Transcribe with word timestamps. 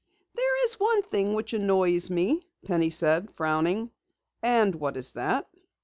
"There's 0.33 0.79
one 0.79 1.03
thing 1.03 1.35
which 1.35 1.53
annoys 1.53 2.09
me," 2.09 2.41
Penny 2.65 2.89
said, 2.89 3.35
frowning. 3.35 3.91
"And 4.41 4.73
what 4.73 4.97
is 4.97 5.11
that?" 5.11 5.47